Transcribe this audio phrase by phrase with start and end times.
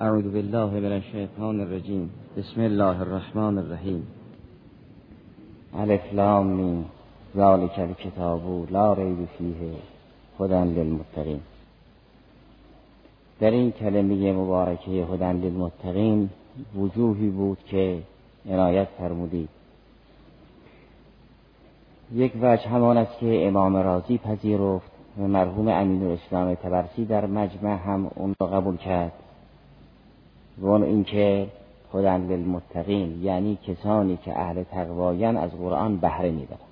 [0.00, 2.10] اعوذ بالله من الشیطان الرجیم.
[2.36, 4.06] بسم الله الرحمن الرحیم.
[5.74, 6.84] الف لام
[7.36, 9.72] ذالک الکتاب لا ریب فیه.
[10.40, 11.40] هدى للمتقین.
[13.40, 16.30] در این کلمه مبارکه هدى للمتقین
[16.76, 18.02] وجوهی بود که
[18.50, 19.48] عنایت فرمودید.
[22.14, 27.76] یک وجه همان است که امام رازی پذیرفت و مرحوم امین الاسلام تبرسی در مجمع
[27.76, 29.12] هم اون را قبول کرد.
[30.60, 31.46] و اون اینکه
[31.90, 36.70] خودن للمتقین یعنی کسانی که اهل تقوایان از قرآن بهره می‌برند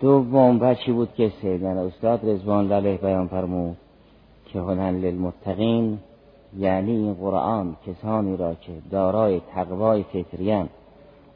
[0.00, 3.76] دوم بچی بود که سیدن استاد رزوان علیه بیان فرمود
[4.46, 5.98] که هدن للمتقین
[6.58, 10.68] یعنی این قرآن کسانی را که دارای تقوای فطریان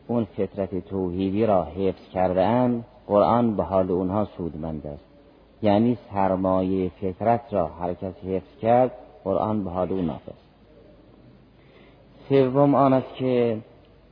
[0.08, 5.04] اون فطرت توحیدی را حفظ کرده اند قرآن به حال اونها سودمند است.
[5.62, 8.90] یعنی سرمایه فطرت را هر کس حفظ کرد
[9.28, 10.32] قرآن به حال اون است
[12.28, 13.58] سوم آن است که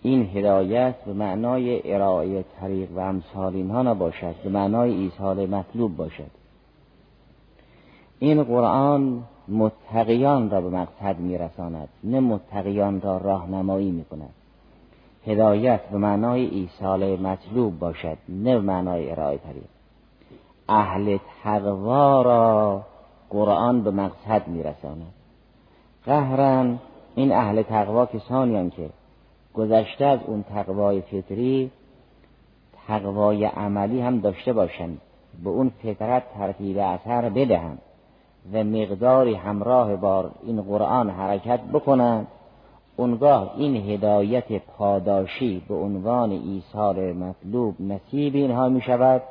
[0.02, 6.30] این هدایت به معنای ارائه طریق و امثال اینها نباشد به معنای ایصال مطلوب باشد.
[8.18, 14.34] این قرآن متقیان را به مقصد میرساند نه متقیان را راهنمایی می‌کند.
[15.26, 19.68] هدایت به معنای ایصال مطلوب باشد نه به معنای ارائه طریق.
[20.68, 22.82] اهل تقوا را
[23.30, 25.12] قرآن به مقصد میرساند.
[26.06, 26.78] قهرن
[27.14, 28.90] این اهل تقوا کسانی که
[29.54, 31.70] گذشته از اون تقوای فطری
[32.86, 35.00] تقوای عملی هم داشته باشند
[35.44, 37.78] به اون فطرت ترتیب اثر بدهند
[38.52, 42.26] و مقداری همراه بار این قرآن حرکت بکنند.
[42.96, 49.22] اونگاه این هدایت پاداشی به عنوان ایثار مطلوب نصیب اینها می شود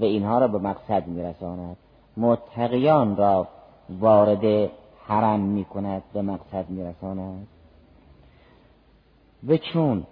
[0.00, 1.76] و اینها را به مقصد می رساند
[2.20, 3.48] متقیان را
[4.00, 4.70] وارد
[5.06, 7.46] حرم می کند به مقصد می رساند.
[9.48, 10.06] و چون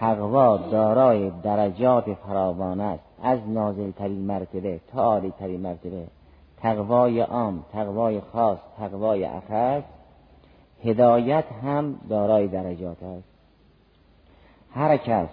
[0.00, 6.06] تقوا دارای درجات فراوان است از نازل ترین مرتبه تا عالی ترین مرتبه
[6.60, 9.82] تقوای عام تقوای خاص تقوای اخص
[10.84, 13.28] هدایت هم دارای درجات است.
[14.74, 15.28] هر کس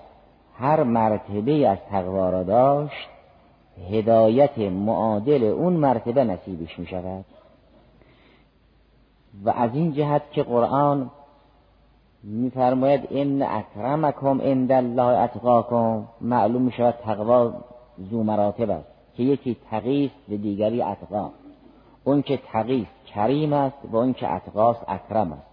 [0.58, 3.15] هر مرتبه از تقوا را داشت
[3.90, 7.26] هدایت معادل اون مرتبه نصیبش می شود
[9.44, 11.12] و از این جهت که قرآن
[12.24, 17.54] میفرماید ان اکرمکم عند الله اتقاکم معلوم می شود تقوا
[17.98, 21.30] زو مراتب است که یکی تقیست و دیگری اتقا.
[22.04, 25.48] اون که تقیست کریم است و اون که اتقاست اکرم است.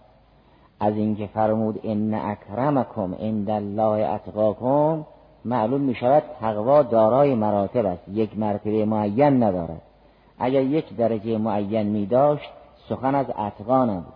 [0.79, 5.05] از اینکه فرمود ان اکرمکم عند الله اتقاکم
[5.45, 8.03] معلوم می شود تقوا دارای مراتب است.
[8.09, 9.81] یک مرتبه معین ندارد.
[10.39, 12.49] اگر یک درجه معین می داشت
[12.89, 14.13] سخن از اتقا نبود.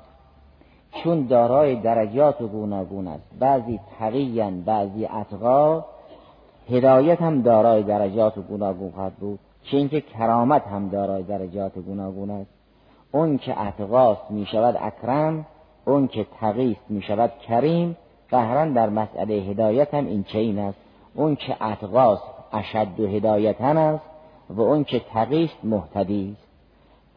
[0.92, 3.24] چون دارای درجات گوناگون است.
[3.40, 5.86] بعضی تقیین بعضی اتقا
[6.70, 9.40] هدایت هم دارای درجات گوناگون خواهد بود.
[9.64, 12.50] چه اینکه کرامت هم دارای درجات گوناگون است.
[13.12, 15.46] اون که اتقاست می شود اکرم
[15.86, 17.98] اون که تقیست می شود کریم.
[18.30, 20.87] قهران در مسئله هدایت هم این چین است.
[21.18, 22.24] اون که اتقاست
[22.54, 24.06] اشد و هدایتن است
[24.50, 26.48] و اون که تقیست محتدی است.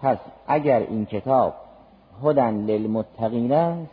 [0.00, 1.54] پس اگر این کتاب
[2.24, 3.92] هدن للمتقین است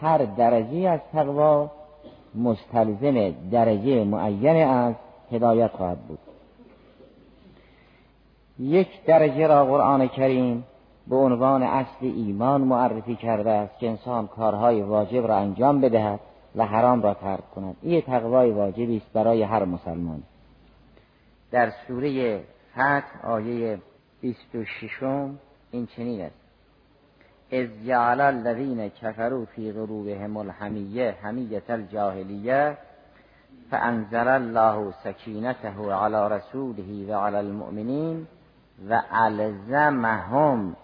[0.00, 1.70] هر درجه از تقوا
[2.34, 4.94] مستلزم درجه معین از
[5.32, 6.18] هدایت خواهد بود.
[8.58, 10.64] یک درجه را قرآن کریم
[11.06, 16.20] به عنوان اصل ایمان معرفی کرده است که انسان کارهای واجب را انجام بدهد.
[16.56, 17.76] و حرام را ترک کند.
[17.82, 20.22] این تقوای واجبی است برای هر مسلمان.
[21.50, 22.40] در سوره
[22.72, 23.78] فتح آیه
[24.20, 25.02] 26
[25.70, 26.34] این چنین است.
[27.52, 32.76] از جعل الذین کفروا فی قلوبهم الحمیه حمیت الجاهلیه
[33.70, 38.26] فانزل الله سکینته علی رسوله و علی المؤمنین
[38.88, 40.76] و الزمهم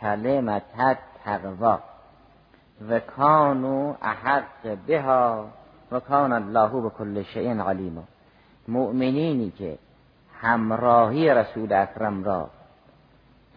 [0.00, 1.87] کلمت تقوا.
[2.88, 5.46] و کانو احق بها
[5.92, 8.08] و کان الله به کل شیء علیم.
[8.68, 9.78] مؤمنینی که
[10.40, 12.50] همراهی رسول اکرم را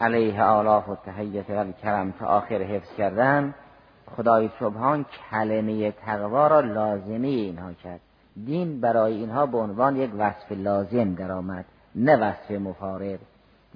[0.01, 3.53] علیه آلاف و تحییت و کرم تا آخر حفظ کردن
[4.17, 7.99] خدای سبحان کلمه تقوا را لازمه اینها کرد.
[8.45, 11.65] دین برای اینها به عنوان یک وصف لازم درآمد
[11.95, 13.19] نه وصف مفارد.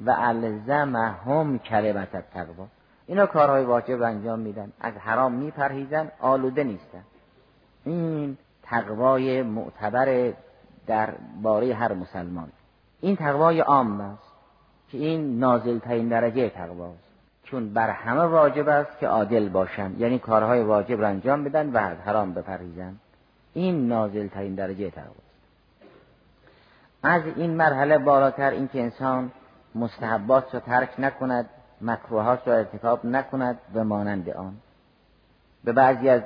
[0.05, 2.67] و الزم هم کلمت تقوا
[3.07, 4.71] اینا کارهای واجب انجام میدن.
[4.81, 7.03] از حرام میپرهیزن آلوده نیستن.
[7.85, 10.33] این تقوای معتبر
[10.87, 12.51] در باره هر مسلمان.
[13.01, 14.23] این تقوای عام است
[14.91, 17.05] که این نازل ترین درجه تقواست.
[17.43, 21.77] چون بر همه واجب است که عادل باشند یعنی کارهای واجب را انجام بدن و
[21.77, 22.99] از حرام بپرهیزند
[23.53, 25.25] این نازل ترین درجه تقوا
[27.03, 29.31] از این مرحله بالاتر اینکه انسان
[29.75, 31.49] مستحبات را ترک نکند.
[31.85, 34.55] مکروهات را ارتکاب نکند به مانند آن.
[35.63, 36.21] به بعضی از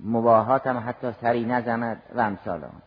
[0.00, 2.82] مباهات هم حتی سری نزند و امثال آن.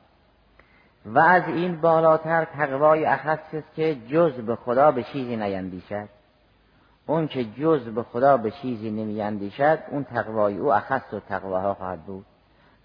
[1.06, 6.10] و از این بالاتر تقوای اخص است که جز به خدا به چیزی نیندیشد.
[7.08, 12.00] اون که جز به خدا به چیزی نمیاندیشد اون تقوای او اخص و تقواها خواهد
[12.00, 12.26] بود.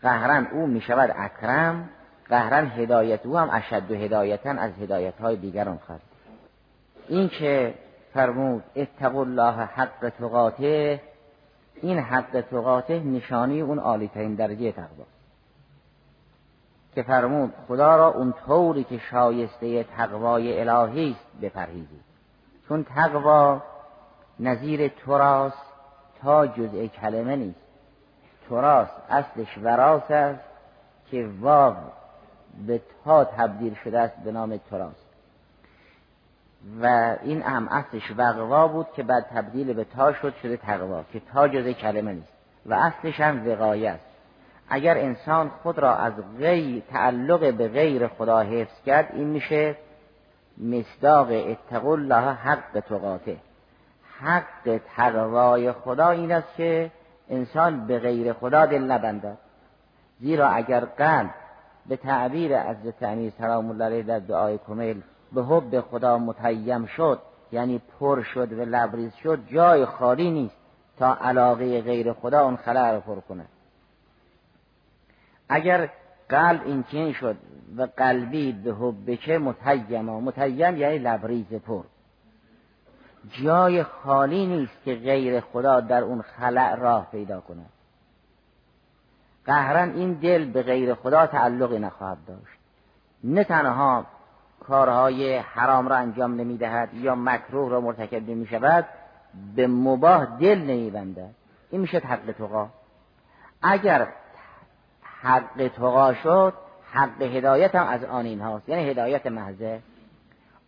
[0.03, 1.89] قهرن او می شود اکرم
[2.29, 6.01] قهرن هدایت او هم اشد و هدایتا از هدایت های دیگران خواهد
[7.09, 7.75] این که
[8.17, 11.01] فرمود اتقوا الله حق تقاته.
[11.83, 15.05] این حق تقاته نشانی اون عالی ترین درجه تقوا.
[16.95, 22.05] که فرمود خدا را اون طوری که شایسته تقوای الهی است بپرهیزید.
[22.69, 23.63] چون تقوا
[24.41, 25.55] نظیر تراث
[26.23, 27.61] تا جزء کلمه نیست.
[28.49, 30.45] تراث اصلش وراث است
[31.11, 31.75] که واو
[32.67, 35.06] به تا تبدیل شده است به نام تراث
[36.83, 41.21] و این هم اصلش وقوا بود که بعد تبدیل به تا شد شده تقوا که
[41.33, 42.33] تا جزء کلمه نیست.
[42.67, 44.05] و اصلش هم وقایه است.
[44.69, 49.77] اگر انسان خود را از غیر تعلق به غیر خدا حفظ کرد این میشه
[50.59, 53.37] مصداق اتقوا الله حق تقاته.
[54.21, 56.91] حق تقوای خدا این است که
[57.31, 59.39] انسان به غیر خدا دل نبندد.
[60.21, 61.31] زیرا اگر قلب
[61.89, 65.03] به تعبیر از امیر سلام الله علیه در دعای کمیل
[65.37, 67.19] به حب خدا متیم شد
[67.53, 70.57] یعنی پر شد و لبریز شد جای خالی نیست
[70.99, 73.45] تا علاقه غیر خدا اون خلع رو پر کنه.
[75.49, 75.91] اگر
[76.29, 77.37] قلب این شد
[77.77, 81.83] و قلبی به حب که متیم متیم یعنی لبریز پر.
[83.43, 87.71] جای خالی نیست که غیر خدا در اون خلع راه پیدا کند
[89.45, 92.59] قهرن این دل به غیر خدا تعلقی نخواهد داشت.
[93.25, 94.07] نه تنها
[94.61, 98.85] کارهای حرام را انجام نمی‌دهد یا مکروه را مرتکب نمی شود
[99.57, 101.31] به مباه دل نمیبندد.
[101.71, 102.69] این میشه حق تقا.
[103.63, 104.09] اگر
[105.03, 106.53] حق تقا شد
[106.93, 109.81] حق هدایت هم از آن این هاست یعنی هدایت محضه.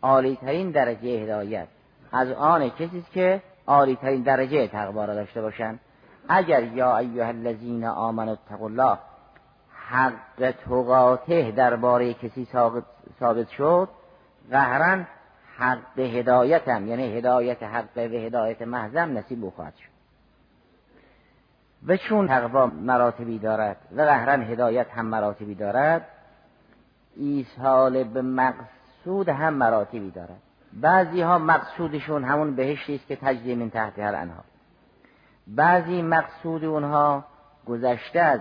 [0.02, 1.68] عالی ترین درجه هدایت
[2.12, 5.80] از آن کسی که عالی ترین درجه تقوا را داشته باشند
[6.28, 8.98] اگر یا ایها الذین آمنوا اتقوا الله
[9.88, 12.46] حق تقاته درباره کسی
[13.20, 13.88] ثابت شد
[14.50, 15.04] قهرا
[15.56, 19.98] حق هدایت هم یعنی هدایت حق و هدایت محزم نصیب خواهد شد.
[21.86, 26.06] و چون تقوا مراتبی دارد و قهرا هدایت هم مراتبی دارد
[27.16, 30.42] ایسال به مقصود هم مراتبی دارد.
[30.72, 34.44] بعضی ها مقصودشون همون بهشتی است که تجری من تحت هر انها
[35.46, 37.24] بعضی مقصود اونها
[37.66, 38.40] گذشته از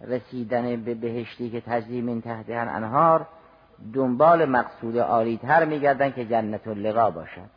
[0.00, 3.26] رسیدن به بهشتی که تجری من تحت هر انهار
[3.94, 7.50] دنبال مقصود عالیتر میگردن که جنت اللقا باشد.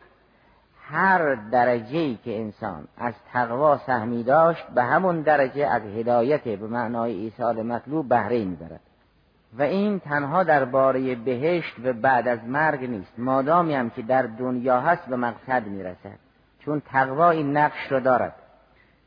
[0.82, 7.14] هر درجه که انسان از تقوا سهمی داشت به همون درجه از هدایت به معنای
[7.14, 8.80] ایصال مطلوب بهره می‌برد.
[9.58, 13.14] و این تنها درباره بهشت و بعد از مرگ نیست.
[13.18, 16.20] مادامی هم که در دنیا هست به مقصد می‌رسد.
[16.60, 18.34] چون تقوا این نقش را دارد.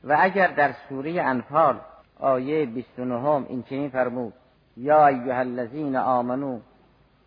[0.05, 1.77] و اگر در سوره انفال
[2.21, 4.33] آیه 29 این چنین فرمود
[4.77, 6.61] یا ایها الذین آمنو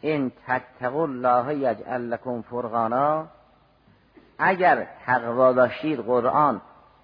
[0.06, 3.26] ان تتقوا الله یجعل لكم فرقانا.
[4.40, 6.62] اگر تقوا داشتید قرآن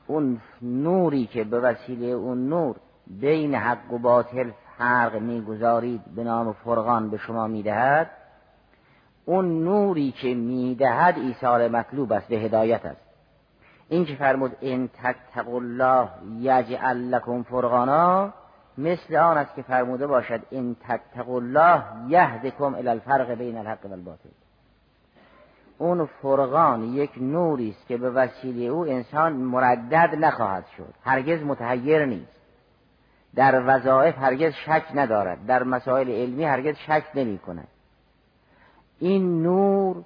[0.07, 2.75] اون نوری که به وسیله اون نور
[3.07, 8.09] بین حق و باطل فرق می‌گذارید به نام فرقان به شما می‌دهد
[9.25, 13.01] اون نوری که می‌دهد ایثار مطلوب است به هدایت است.
[13.89, 18.33] این که فرمود ان تتقوا الله یجعل لکم فرقانا
[18.77, 23.91] مثل آن است که فرموده باشد ان تتقوا الله یهدکم الی الفرق بین الحق و
[23.91, 24.29] الباطل.
[25.77, 32.05] اون فرقان یک نوری است که به وسیله او انسان مردد نخواهد شد هرگز متحیر
[32.05, 32.41] نیست.
[33.35, 37.67] در وظایف هرگز شک ندارد در مسائل علمی هرگز شک نمی کند.
[38.99, 40.03] این نور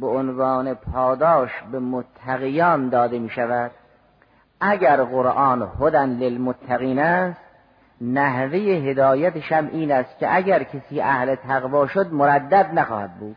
[0.00, 3.70] به عنوان پاداش به متقیان داده می شود.
[4.60, 7.45] اگر قرآن هدن للمتقین است
[8.00, 13.36] نحوه هدایتش هم این است که اگر کسی اهل تقوا شد مردد نخواهد بود.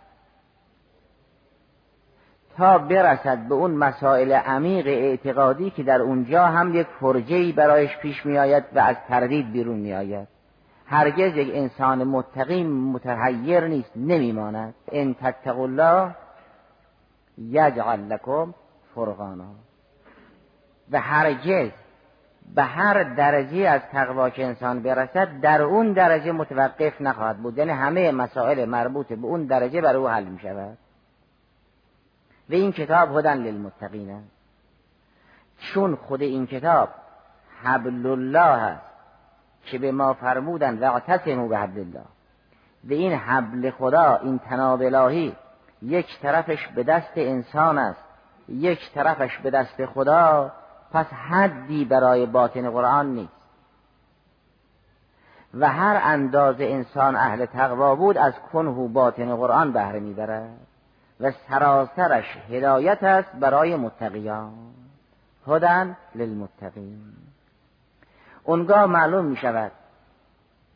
[2.57, 8.25] تا برسد به اون مسائل عمیق اعتقادی که در اونجا هم یک فرجهی برایش پیش
[8.25, 10.27] می آید و از تردید بیرون می آید
[10.85, 14.73] هرگز یک انسان متقی متحیر نیست نمیماند.
[14.91, 16.15] ان تتقوا الله
[17.37, 18.53] یجعل لکم
[18.95, 19.51] فرقانا.
[20.91, 21.71] و هرگز
[22.55, 27.57] به هر درجه از تقوا که انسان برسد در اون درجه متوقف نخواهد بود.
[27.57, 30.77] یعنی همه مسائل مربوط به اون درجه بر او حل می شود.
[32.49, 34.31] و این کتاب هدن للمتقین است.
[35.57, 36.89] چون خود این کتاب
[37.63, 38.89] حبل الله است
[39.65, 42.05] که به ما فرمودن و اعتصموا به حبل الله.
[42.83, 45.35] و این حبل خدا این تناب الهی
[45.81, 48.03] یک طرفش به دست انسان است
[48.47, 50.51] یک طرفش به دست خدا
[50.93, 53.39] پس حدی برای باطن قرآن نیست.
[55.53, 60.49] و هر اندازه انسان اهل تقوا بود از کنه باطن قرآن بهره می‌برد
[61.19, 64.53] و سراسرش هدایت است برای متقیان.
[65.47, 67.01] هدن للمتقین.
[68.43, 69.71] اونگاه معلوم می شود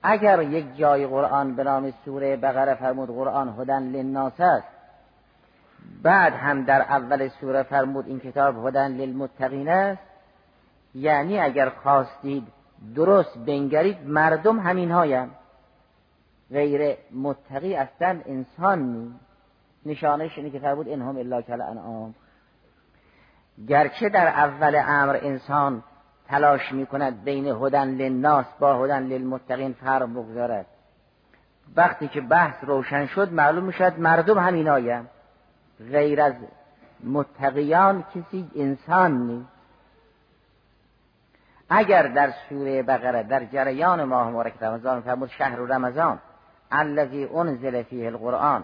[0.04, 4.73] اگر یک جای قرآن به نام سوره بقره فرمود قرآن هدن للناس است
[6.04, 10.02] بعد هم در اول سوره فرمود این کتاب هدن للمتقین است.
[10.96, 12.48] یعنی اگر خواستید
[12.96, 15.32] درست بنگرید مردم همین هایم
[16.52, 19.14] غیر متقی اصلا انسان نی
[19.86, 22.16] نشانش اینه که فرمود انهم الا کل انعام.
[23.68, 25.84] گرچه در اول امر انسان
[26.28, 30.66] تلاش می کند بین هدن للناس با هدن للمتقین فرق بگذارد.
[31.76, 34.68] وقتی که بحث روشن شد معلوم شد مردم همین
[35.80, 36.34] غیر از
[37.04, 39.54] متقیان کسی انسان نیست.
[41.70, 46.20] اگر در سوره بقره در جریان ماه مبارک رمضان فرمود شهر رمضان
[46.72, 48.64] الذی انزل فیه القرآن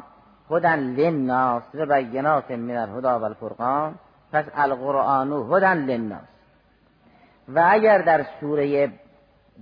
[0.52, 3.96] هدن للناس و بینات من الهدا و الفرقان
[4.32, 6.28] پس القرآن هدن للناس.
[7.48, 8.92] و اگر در سوره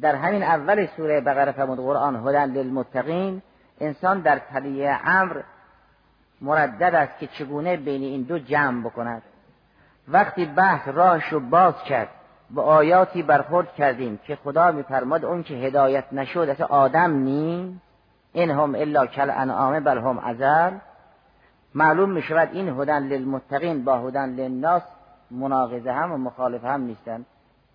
[0.01, 3.42] در همین اول سوره بقره فرمود قرآن هدن للمتقین
[3.80, 5.42] انسان در تلیه امر
[6.41, 9.22] مردد است که چگونه بین این دو جمع بکند.
[10.08, 12.10] وقتی بحث راهش رو باز کرد
[12.51, 17.79] به آیاتی برخورد کردیم که خدا میفرماد اون که هدایت نشد از آدم نی
[18.34, 20.77] این هم الا کل انعامه بل هم ازل.
[21.75, 24.82] معلوم می شود این هدن للمتقین با هدن للناس
[25.32, 27.25] مناقضه هم و مخالف هم نیستن.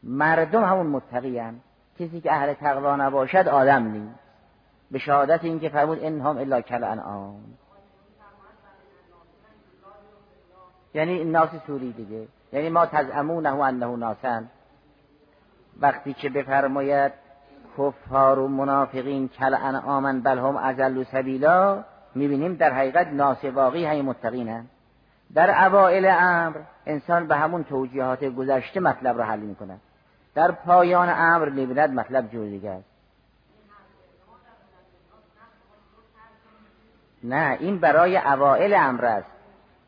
[0.02, 1.61] مردم همون متقی هم.
[1.99, 4.19] کسی که اهل تقوا نباشد آدم نیست.
[4.90, 7.40] به شهادت این که فرمود این هم الا کل انعام.
[10.95, 12.29] یعنی ناسی سوری دیگه.
[12.53, 14.49] یعنی ما تزعمونه انه ناسن.
[15.81, 17.13] وقتی که بفرماید
[17.79, 21.85] کفار و منافقین کل انعامن بل هم ازل سبیلا
[22.15, 24.65] می‌بینیم در حقیقت ناسواقی های متقین
[25.35, 26.57] در اوائل امر
[26.87, 29.81] انسان به همون توجیهات گذشته مطلب را حل می‌کند
[30.35, 32.89] در پایان امر می‌بیند مطلب جور دیگه است.
[37.25, 39.32] نه این برای اوائل امر است.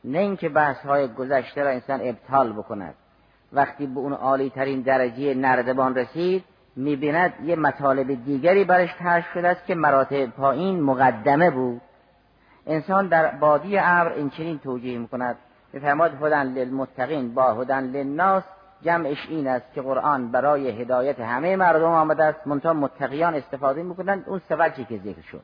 [0.04, 2.94] نه اینکه بحث های گذشته را انسان ابطال بکند.
[3.52, 6.44] وقتی به اون عالی ترین درجه نردبان رسید
[6.76, 11.80] می‌بیند یه مطالب دیگری برش ترش شده است که مراتب پایین مقدمه بود.
[12.66, 15.36] انسان در بادی امر این چنین توجیه می‌کند.
[15.72, 18.42] میفرماد هدن للمتقین با هدن للناس.
[18.82, 22.46] جمعش این است که قرآن برای هدایت همه مردم آمده است.
[22.46, 24.24] منتها متقیان استفاده می‌کنند.
[24.26, 25.42] اون سوجی که ذکر شد.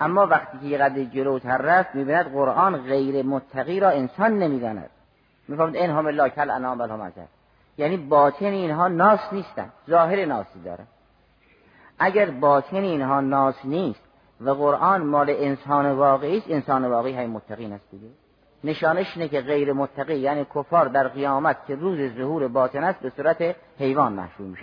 [0.00, 4.90] اما وقتی که یه قدر جلوتر رفت می‌بیند قرآن غیر متقی را انسان نمی‌داند.
[5.48, 7.12] می‌فهمد این هم الله کل انام بل هم
[7.78, 9.72] یعنی باطن اینها ناس نیستن.
[9.90, 10.84] ظاهر ناسی داره.
[11.98, 14.00] اگر باطن اینها ناس نیست
[14.40, 18.08] و قرآن مال انسان واقعی است انسان واقعی های متقین است دیگه.
[18.64, 23.10] نشانش اینه که غیر متقی یعنی کفار در قیامت که روز ظهور باطن است به
[23.10, 24.56] صورت حیوان محشور می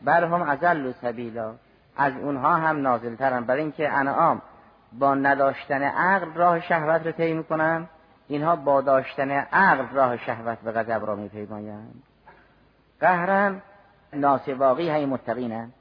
[0.00, 1.54] شوند بر هم ازل سبیلا.
[1.96, 4.42] از اونها هم نازلترن برای اینکه انعام
[4.98, 7.88] با نداشتن عقل راه شهوت رو طی می‌کنن
[8.28, 12.02] اینها با داشتن عقل راه شهوت و غضب را میپیمایند.
[13.00, 13.62] قهرن
[14.12, 15.72] ناسواقی های متقینن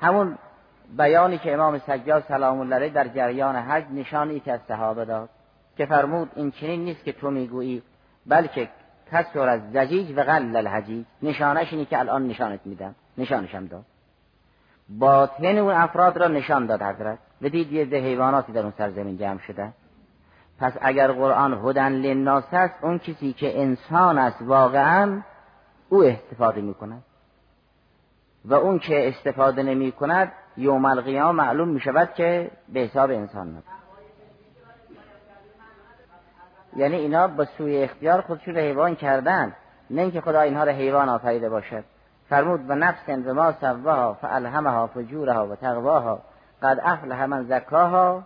[0.00, 0.38] همون
[0.98, 5.28] بیانی که امام سجاد سلام الله در جریان حج نشانی که از صحابه داد
[5.76, 7.82] که فرمود این چنین نیست که تو می‌گویی
[8.26, 8.68] بلکه
[9.12, 11.06] کسر از زجیج و غل الحجیج.
[11.22, 12.94] نشانش اینی که الان نشانت میدم.
[13.18, 13.84] نشانشم داد.
[14.88, 17.18] باطن اون افراد را نشان داد حضرت.
[17.42, 19.72] بدید یه ده حیواناتی در اون سرزمین جمع شده
[20.58, 25.22] پس اگر قرآن هدن للناس است اون کسی که انسان است واقعا
[25.88, 27.02] او استفاده می کند
[28.44, 33.48] و اون که استفاده نمی کند یوم القیام معلوم می شود که به حساب انسان
[33.48, 33.64] نبود.
[36.76, 39.54] یعنی اینا با سوی اختیار خودشون حیوان کردن
[39.90, 41.84] نه اینکه خدا اینها را حیوان آفریده باشد.
[42.28, 46.22] فرمود و نفس و ما سواها فالهمها فجورها و تقواها
[46.62, 48.22] قد افلح من زکاها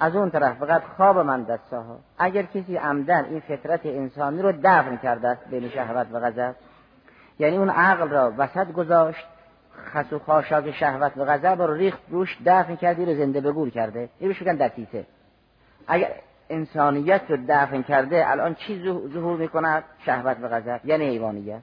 [0.00, 1.98] از اون طرف فقط خواب من دستاها.
[2.18, 6.54] اگر کسی عمدن این فطرت انسانی رو دفن کرده است بین شهوت و غضب
[7.38, 9.26] یعنی اون عقل را وسط گذاشت
[9.92, 14.08] خس و خاشاک شهوت و غضب رو ریخت روش دفن کردی رو زنده بگور کرده.
[14.18, 15.06] این بهش میگن دسیسه
[15.86, 16.10] اگر
[16.50, 18.82] انسانیت رو دفن کرده الان چی
[19.12, 21.62] ظهور می‌کند؟ شهوت و غضب یعنی حیوانیت.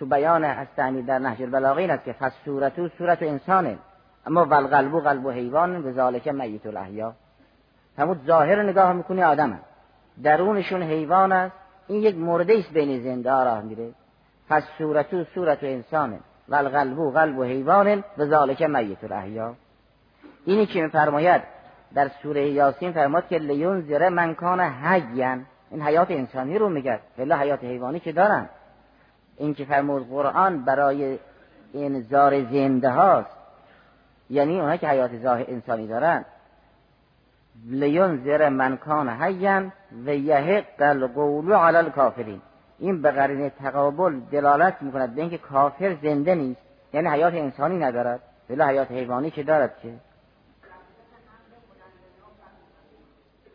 [0.00, 3.78] تو بیان هستمی در نهج البلاغه است که فس صورتو صورت انسانه.
[4.26, 7.12] اما والقلبو قلب و حیوان به ذالک میت الاحیا.
[7.98, 9.64] همون ظاهر نگاه می‌کنی آدم هست.
[10.22, 11.56] درونشون حیوان است.
[11.88, 13.90] این یک مرده است بین زنده راه میره.
[14.48, 16.20] پس صورتو صورت انسانه.
[16.48, 19.54] والقلبو قلب و حیوان به ذالک میت الاحیا.
[20.46, 21.42] اینی که میفرماید
[21.94, 27.00] در سوره یاسین فرماد که لیون زره من کان حیان این حیات انسانی رو میگه.
[27.18, 28.48] ولی حیات حیوانی که دارن.
[29.40, 31.18] این که فرمود قرآن برای
[31.74, 33.36] انذار زنده هاست.
[34.30, 36.24] یعنی اونها که حیات ظاهر انسانی دارن.
[37.66, 39.72] لیون زیر من کان حیان
[40.06, 42.40] و یهق القول علی الکافرین.
[42.78, 46.60] این به قرینه تقابل دلالت می‌کند به اینکه کافر زنده نیست.
[46.92, 48.20] یعنی حیات انسانی ندارد.
[48.50, 49.94] ولی حیات حیوانی که دارد که.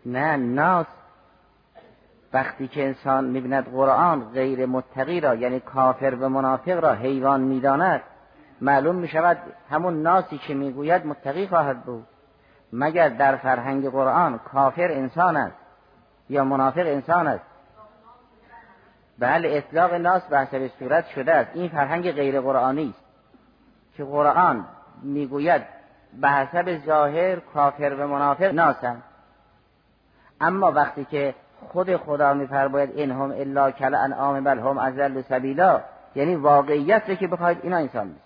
[0.05, 0.85] نه ناس
[2.35, 8.01] وقتی که انسان می‌بیند قرآن غیر متقی را یعنی کافر و منافق را حیوان می‌داند
[8.61, 9.37] معلوم می شود
[9.69, 12.07] همون ناسی که می‌گوید متقی خواهد بود.
[12.73, 15.55] مگر در فرهنگ قرآن کافر انسان است
[16.29, 17.45] یا منافق انسان است؟
[19.19, 21.51] بله اطلاق ناس به حسب صورت شده است.
[21.53, 23.05] این فرهنگ غیر قرآنی است
[23.97, 24.65] که قرآن
[25.03, 25.61] می‌گوید
[26.21, 29.03] به حسب ظاهر کافر و منافق ناسند
[30.41, 31.35] اما وقتی که
[31.67, 35.81] خود خدا میفرماید این هم الا کل انعام بل هم ازل سبیلا.
[36.15, 38.25] یعنی واقعیت که بخواید اینا انسان نیست.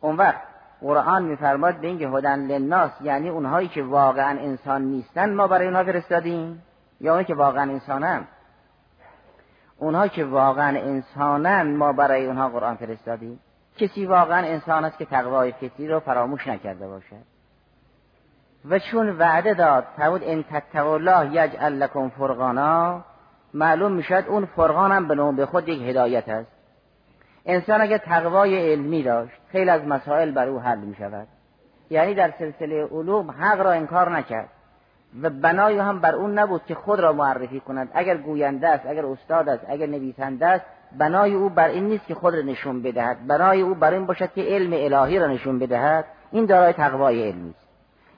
[0.00, 0.42] اون وقت
[0.80, 5.84] قرآن میفرماد به اینکه هدن للناس یعنی اونهایی که واقعا انسان نیستن ما برای اونها
[5.84, 6.62] فرستادیم.
[7.00, 8.24] یا اونهایی که واقعا انسانن.
[9.76, 13.40] اونها که واقعا انسانن ما برای اونها قرآن فرستادیم.
[13.76, 17.37] کسی واقعا انسان است که تقوای فطری رو فراموش نکرده باشد.
[18.64, 23.04] و چون وعده داد فرمود ان تتقوا الله یجعل لکم فرقانا
[23.54, 26.52] معلوم می‌شد اون فرقان هم به به خود یک هدایت است.
[27.46, 31.26] انسان اگر تقوای علمی داشت خیلی از مسائل بر او حل می شود
[31.90, 34.48] یعنی در سلسله علوم حق را انکار نکرد
[35.22, 37.90] و بنای هم بر اون نبود که خود را معرفی کند.
[37.94, 40.64] اگر گوینده است اگر استاد است اگر نویسنده است
[40.98, 43.26] بنای او بر این نیست که خود را نشون بدهد.
[43.26, 46.04] بنای او بر این باشد که علم الهی را نشون بدهد.
[46.32, 47.67] این دارای تقوای علمی است.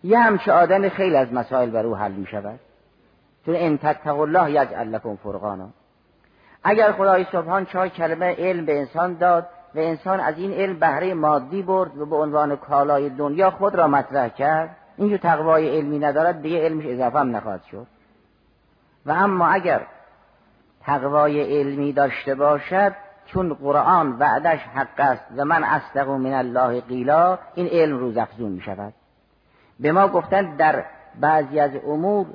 [0.04, 2.60] یه همچه آدم خیلی از مسائل بر او حل می شود
[3.46, 5.68] چون ان تتقوا الله یجعل لکم فرقانا.
[6.64, 11.14] اگر خدای سبحان چهار کلمه علم به انسان داد و انسان از این علم بهره
[11.14, 16.42] مادی برد و به عنوان کالای دنیا خود را مطرح کرد این تقوای علمی ندارد
[16.42, 17.86] دیگه علمش اضافه هم نخواهد شد.
[19.06, 19.86] و اما اگر
[20.84, 22.92] تقوای علمی داشته باشد
[23.26, 28.52] چون قرآن وعدش حق است و من اصدق من الله قیلا این علم روز افزون
[28.52, 28.94] می شود
[29.80, 30.84] به ما گفتند در
[31.20, 32.26] بعضی از امور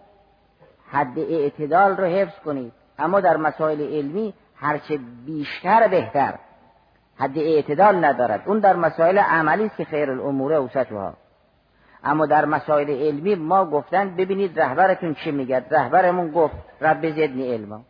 [0.92, 2.74] حد اعتدال رو حفظ کنید.
[3.00, 6.34] اما در مسائل علمی هرچه بیشتر بهتر.
[7.18, 8.42] حد اعتدال ندارد.
[8.46, 11.14] اون در مسائل عملی است که خیر الامور اوسطها
[12.04, 17.82] اما در مسائل علمی ما گفتن ببینید رهبرتون چی میگد رهبرمون گفت رب زدنی علما.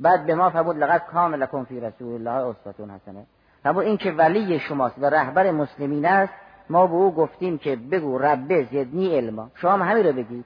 [0.00, 3.26] بعد به ما فرمود لقد کام لکن فی رسول الله اسوتون حسنه.
[3.62, 6.32] فرمود این که ولی شماست و رهبر مسلمین است.
[6.70, 10.44] ما به او گفتیم که بگو رب زدنی علما شما هم همین رو بگید.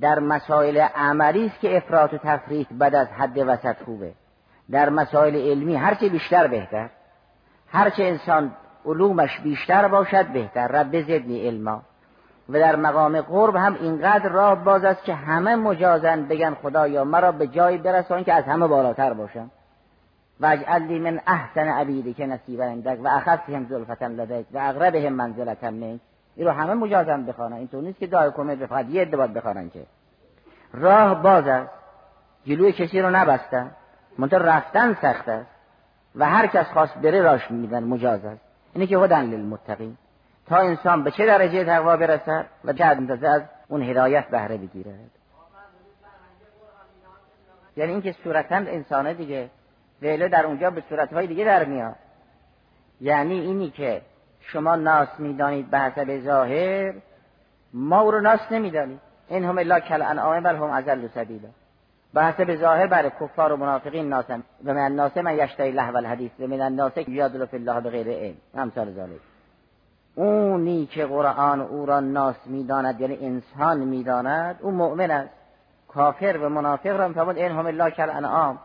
[0.00, 4.12] در مسائل عملی است که افراط و تفریط بعد از حد وسط خوبه.
[4.70, 6.90] در مسائل علمی هرچه بیشتر بهتر.
[7.68, 8.52] هرچه انسان
[8.86, 10.66] علومش بیشتر باشد بهتر.
[10.68, 11.82] رب زدنی علما
[12.48, 17.32] و در مقام قرب هم اینقدر راه باز است که همه مجازن بگن خدایا مرا
[17.32, 19.50] به جایی برسان که از همه بالاتر باشم.
[20.42, 25.70] و اجعل من احسن عبیدی که نصیبا عندک و اخذهم زلفتا لدیک و اقربهم منزلتا
[25.70, 26.00] منک
[26.36, 27.56] این رو همه مجازم بخوانن.
[27.56, 29.86] اینطور نیست که دعای کمه فقط یه عده بخوانن که.
[30.72, 31.70] راه باز است.
[32.44, 33.70] جلوی کسی رو نبستن
[34.18, 35.50] منتها رفتن سخت است.
[36.16, 38.40] و هر کس خواست بره راش میدن مجاز است.
[38.74, 39.96] اینه که هدن للمتقین.
[40.46, 45.10] تا انسان به چه درجه تقوا برسد و چه اندازه از اون هدایت بهره بگیرد.
[47.76, 49.50] یعنی اینکه صورتا انسانه دیگه.
[50.02, 51.94] ویله در اونجا به صورتهای دیگه در میاد.
[53.00, 54.02] یعنی اینی که
[54.40, 56.94] شما ناس می‌دانید به حسب ظاهر
[57.72, 61.48] ما او رو ناس نمی‌دانید این هم الا کل انعام بل هم ازل سبیلا
[62.14, 66.30] به حسب ظاهر برای کفار و منافقین ناسن و من الناس من یشتری لهو الحدیث.
[66.40, 68.36] و من الناس یادل فی الله بغیر علم.
[68.54, 69.20] همسال ذالک.
[70.14, 75.30] اونی که قرآن او را ناس می‌داند یعنی انسان می‌داند او مؤمن است.
[75.88, 78.58] کافر و منافق را میفرماد این هم الله کل انعام.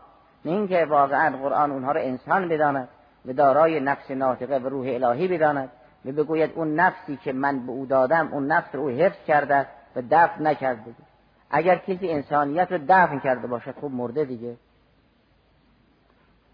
[0.44, 2.88] نه اینکه واقعا قرآن اونها را انسان بداند
[3.26, 5.70] و دارای نفس ناطقه و روح الهی بداند.
[6.04, 10.02] و بگوید اون نفسی که من به او دادم اون نفس رو حفظ کرده و
[10.10, 10.94] دفن نکرده.
[11.50, 14.56] اگر کسی انسانیت رو دفن کرده باشد خوب مرده دیگه.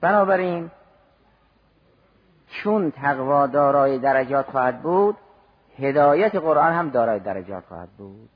[0.01, 0.71] بنابراین
[2.49, 5.17] چون تقوا دارای درجات خواهد بود
[5.79, 8.29] هدایت قرآن هم دارای درجات خواهد بود.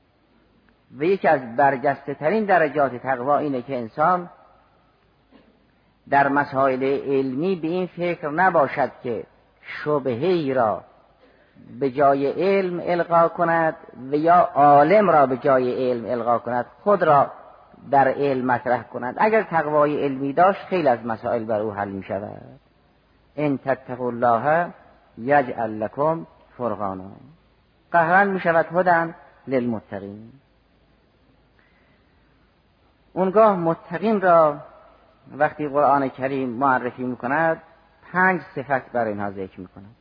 [0.97, 4.29] و یکی از برجسته ترین درجات تقوا اینه که انسان
[6.09, 9.23] در مسائل علمی به این فکر نباشد که
[9.61, 10.83] شبهه را
[11.79, 13.75] به جای علم القا کند
[14.11, 17.31] و یا عالم را به جای علم القا کند خود را
[17.91, 19.15] در علم مطرح کند.
[19.17, 22.59] اگر تقوای علمی داشت خیلی از مسائل بر او حل می شود
[23.37, 24.69] ان تتقوا الله
[25.17, 27.11] یجعل لکم فرقانا.
[27.91, 29.15] قهران می شود هدن
[29.47, 30.31] للمتقین.
[33.13, 34.57] اونگاه متقین را
[35.37, 37.61] وقتی قرآن کریم معرفی می کند
[38.11, 39.95] پنج صفت بر اینها ذکر می کند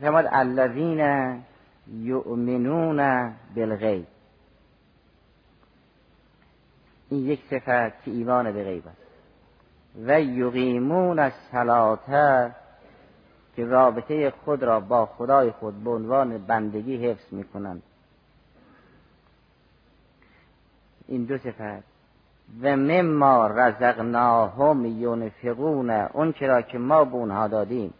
[0.00, 1.42] فرماد الذین
[1.86, 4.06] یؤمنون بالغیب.
[7.08, 9.08] این یک صفت که ایمان به غیب است.
[10.06, 12.00] و یقیمون الصلاه
[13.56, 17.82] که رابطه خود را با خدای خود به عنوان بندگی حفظ می‌کنند.
[21.06, 21.97] این دو صفت
[22.62, 25.90] و مما رزقناهم ینفقون.
[25.90, 27.94] اون چرا که ما به اونها دادیم.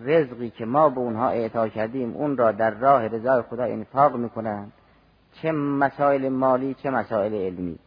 [0.00, 4.72] رزقی که ما به اونها اعطا کردیم اون را در راه رضای خدا انفاق می‌کنند.
[5.32, 7.78] چه مسائل مالی چه مسائل علمی.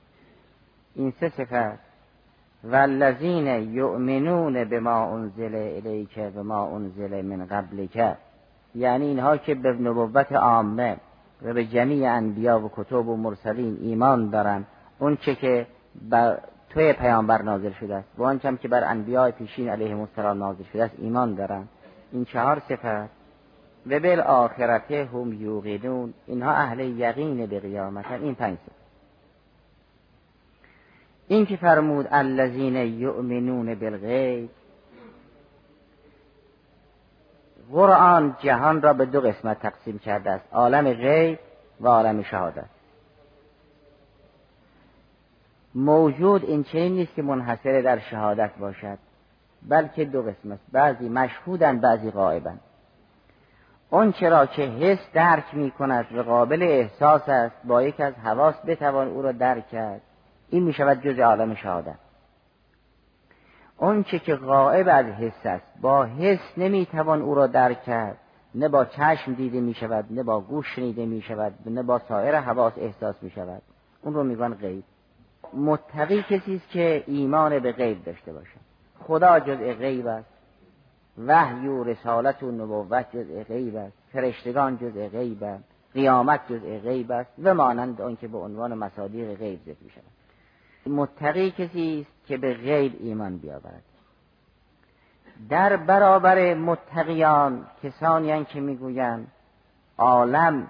[0.95, 1.79] این سه صفت.
[2.63, 8.17] والذین یؤمنون به ما انزل الیک و ما انزل من قبلک.
[8.75, 10.97] یعنی اینها که به نبوت عامه
[11.41, 14.67] و به جمیع انبیا و کتب و مرسلین ایمان دارند
[14.99, 15.67] اون چه که
[16.01, 18.08] بر توی پیامبر نازل شده است.
[18.17, 21.69] و آنچه که بر انبیاء پیشین علیهم السلام نازل شده است ایمان دارند.
[22.12, 23.10] این چهار صفت
[23.88, 26.13] و بل آخرته هم یوقنون.
[26.27, 28.75] اینها اهل یقین به قیامت این پنج صفت.
[31.27, 34.49] این که فرمود الذین یؤمنون بالغیب.
[37.71, 40.45] قرآن جهان را به دو قسمت تقسیم کرده است.
[40.53, 41.39] عالم غیب
[41.81, 42.74] و عالم شهادت.
[45.75, 48.97] موجود این چنین نیست که منحصر در شهادت باشد
[49.69, 50.63] بلکه دو قسم است.
[50.71, 52.59] بعضی مشهودن بعضی غائبن.
[53.89, 58.55] اون چرا که حس درک می کند و قابل احساس است با یک از حواس
[58.65, 60.01] بتوان او را درک کرد.
[60.49, 61.95] این می شود جز عالم شهادت.
[63.77, 68.17] اون چه که غائب از حس است با حس نمی توان او را درک کرد.
[68.55, 72.35] نه با چشم دیده می شود نه با گوش شنیده می شود نه با سایر
[72.35, 73.61] حواس احساس می شود
[74.01, 74.83] اون رو میگن غیب.
[75.53, 78.60] متقی کسی است که ایمان به غیب داشته باشد.
[78.99, 80.29] خدا جزء غیب است.
[81.27, 83.97] وحی و رسالت و نبوت جزء غیب است.
[84.13, 85.63] فرشتگان جزء غیب است.
[85.93, 87.31] قیامت جزء غیب است.
[87.43, 89.75] و مانند آنکه به عنوان مصادیق غیب ذکر
[90.86, 93.84] می متقی کسی است که به غیب ایمان بیاورد.
[95.49, 99.27] در برابر متقیان کسانی که می‌گویند
[99.97, 100.69] عالم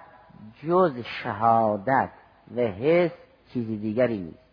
[0.62, 2.10] جز شهادت
[2.56, 3.10] و حس
[3.52, 4.45] چیزی دیگری نیست.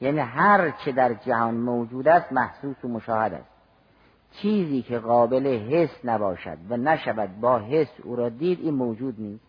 [0.00, 3.48] یعنی هر چه در جهان موجود است محسوس و مشاهد است.
[4.30, 9.44] چیزی که قابل حس نباشد و نشود با حس او را دید این موجود نیست.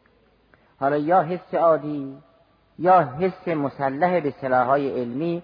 [0.79, 2.17] حالا یا حس عادی
[2.79, 5.43] یا حس مسلح به سلاحهای علمی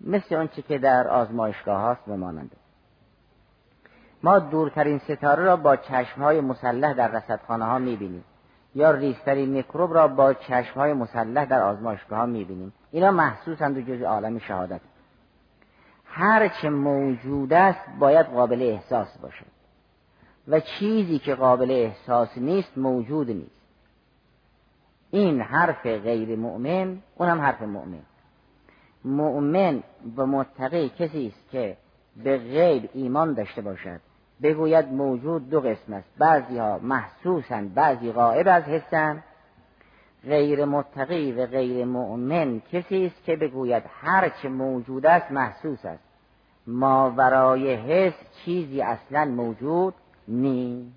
[0.00, 2.50] مثل آنچه که در آزمایشگاه هاست بمانند.
[4.22, 8.24] ما دورترین ستاره را با چشمهای مسلح در رصدخانه ها می‌بینیم.
[8.74, 12.72] یا ریسترین میکروب را با چشمهای مسلح در آزمایشگاه ها می‌بینیم.
[12.94, 14.80] اینا محسوسند و جز عالم شهادت.
[16.04, 19.46] هر چه موجود است باید قابل احساس باشد
[20.48, 23.64] و چیزی که قابل احساس نیست موجود نیست.
[25.10, 28.02] این حرف غیر مؤمن اون هم حرف مؤمن.
[29.04, 29.82] مؤمن
[30.16, 31.76] و متقی کسی است که
[32.16, 34.00] به غیب ایمان داشته باشد.
[34.42, 36.08] بگوید موجود دو قسم است.
[36.18, 39.22] بعضی ها محسوسند بعضی غائب از حسن.
[40.26, 46.02] غیر متقی و غیر مؤمن کسی است که بگوید هر چه موجود است محسوس است.
[46.66, 49.94] ما ورای حس چیزی اصلا موجود
[50.28, 50.96] نیست.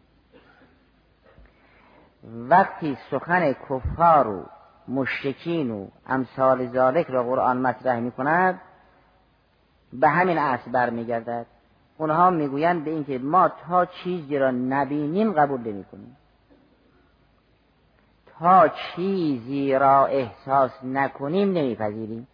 [2.49, 4.45] وقتی سخن کفار و
[4.87, 8.61] مشرکین و امثال ذالک را قرآن مطرح می کند
[9.93, 11.45] به همین اصل برمیگردد.
[11.97, 16.17] اونها می‌گویند به اینکه ما تا چیزی را نبینیم قبول نمی‌کنیم.
[18.39, 22.27] تا چیزی را احساس نکنیم نمیپذیریم.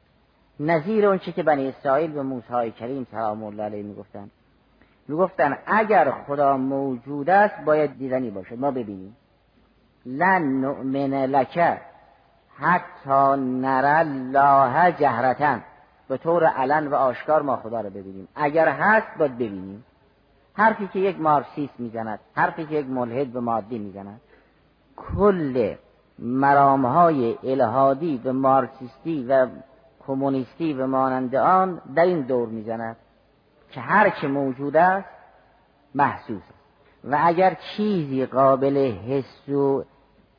[0.59, 4.29] نظیر اونچه که بنی اسرائیل به موسی کریم سلام الله علیه می‌گفتن.
[5.07, 9.17] می‌گفتن اگر خدا موجود است باید دیدنی باشد ما ببینیم.
[10.05, 11.79] لن نؤمن لک
[12.57, 15.63] حتی نر الله جهرتن.
[16.07, 18.27] به طور علن و آشکار ما خدا رو ببینیم.
[18.35, 19.85] اگر هست باید ببینیم.
[20.53, 24.21] حرفی که یک مارکسیست می‌زند حرفی که یک ملحد به مادی می‌زند.
[24.95, 25.75] کل
[26.19, 29.47] مرامهای الهادی به مارکسیستی و
[30.07, 32.95] کمونیستی و مانند آن در این دور می‌زند
[33.71, 35.09] که هر که موجود است
[35.95, 36.63] محسوس است.
[37.03, 39.83] و اگر چیزی قابل حس و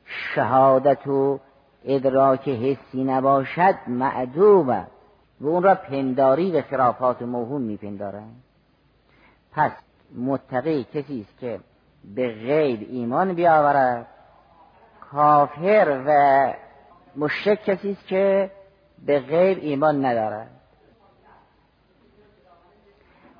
[0.05, 1.39] شهادت و
[1.85, 4.91] ادراک حسی نباشد معدوم است.
[5.41, 8.43] و اون را پنداری و خرافات موهوم میپندارند.
[9.51, 9.71] پس
[10.17, 11.59] متقی کسی است که
[12.15, 14.07] به غیب ایمان بیاورد
[15.15, 16.53] کافر و
[17.15, 18.51] مشرک کسی است که
[19.05, 20.47] به غیب ایمان ندارد.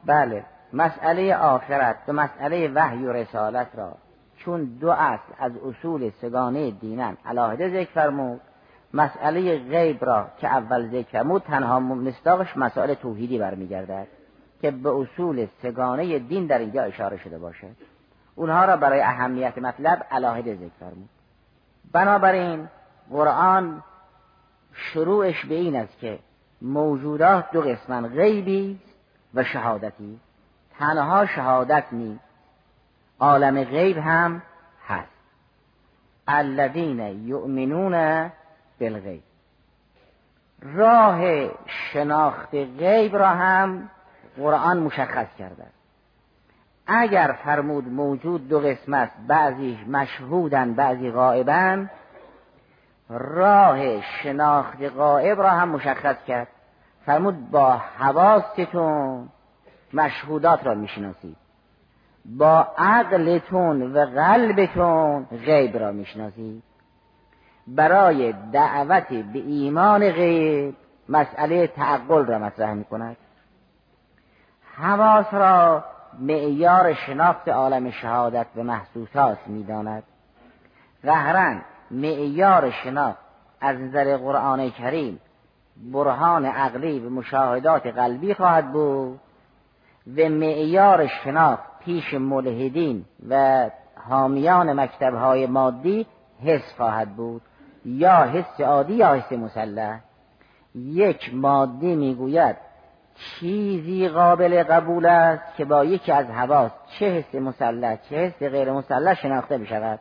[0.05, 3.95] بله مسئله آخرت و مسئله وحی و رسالت را
[4.37, 8.41] چون دو اصل از اصول سگانه دینن علاهده ذکر فرمود
[8.93, 14.07] مسئله غیب را که اول ذکر فرمود تنها مستاقش مسائل توحیدی برمیگردد
[14.61, 17.67] که به اصول سگانه دین در اینجا اشاره شده باشه
[18.35, 21.09] اونها را برای اهمیت مطلب علاهده ذکر فرمود.
[21.95, 22.67] بنابراین
[23.09, 23.83] قرآن
[24.73, 26.19] شروعش به این است که
[26.61, 28.79] موجودات دو قسمن غیبی
[29.33, 30.19] و شهادتی.
[30.79, 32.23] تنها شهادت نیست
[33.19, 34.41] عالم غیب هم
[34.87, 35.09] هست.
[36.27, 38.31] الذین یؤمنون
[38.79, 39.23] بالغیب.
[40.61, 43.89] راه شناخت غیب را هم
[44.37, 45.65] قرآن مشخص کرده
[46.87, 51.89] اگر فرمود موجود دو قسم است بعضی مشهودن بعضی غائبن
[53.09, 56.47] راه شناخت غائب را هم مشخص کرد.
[57.05, 59.29] فرمود با حواستون
[59.93, 61.37] مشهودات را می‌شناسید.
[62.25, 66.63] با عقلتون و قلبتون غیب را می‌شناسید.
[67.67, 70.75] برای دعوت به ایمان غیب
[71.09, 73.17] مسئله تعقل را مطرح می کند
[74.75, 75.83] حواس را
[76.19, 80.03] معیار شناخت عالم شهادت به محسوسات می‌داند.
[81.03, 83.19] قهرن معیار شناخت
[83.61, 85.19] از نظر قرآن کریم
[85.93, 89.19] برهان عقلی و مشاهدات قلبی خواهد بود
[90.17, 93.69] و معیار شناخت پیش ملحدین و
[94.09, 96.05] حامیان مکتبهای مادی
[96.43, 97.41] حس خواهد بود.
[97.85, 99.99] یا حس عادی یا حس مسلح.
[100.75, 102.55] یک مادی می‌گوید
[103.15, 108.71] چیزی قابل قبول است که با یکی از حواس چه حس مسلح چه حس غیر
[108.71, 109.99] مسلح شناخته بشود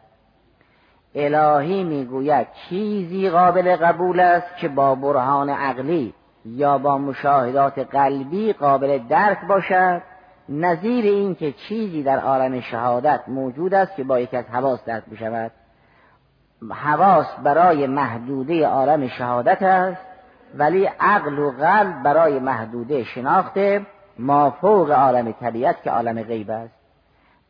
[1.14, 8.98] الهی می‌گوید چیزی قابل قبول است که با برهان عقلی یا با مشاهدات قلبی قابل
[8.98, 10.02] درک باشد.
[10.48, 15.04] نظیر این که چیزی در عالم شهادت موجود است که با یکی از حواس درک
[15.04, 15.52] بشود
[16.70, 20.13] حواس برای محدوده عالم شهادت است.
[20.58, 23.58] ولی عقل و قلب برای محدوده شناخت
[24.18, 26.74] ما فوق عالم طبیعت که عالم غیب است.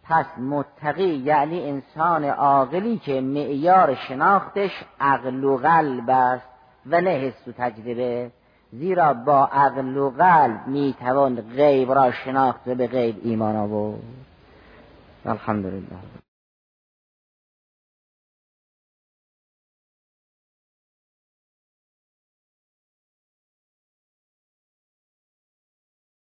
[0.05, 6.49] پس متقی یعنی انسان عاقلی که معیار شناختش عقل و قلب است
[6.87, 8.31] و نه حس و تجربه.
[8.73, 14.01] زیرا با عقل و قلب می‌توان غیب را شناخت و به غیب ایمان آورد.
[15.27, 16.24] الحمدلله.